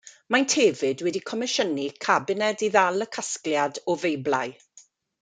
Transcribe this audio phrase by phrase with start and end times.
[0.35, 4.57] Maent hefyd wedi comisiynu cabined i ddal y casgliad o Feiblau.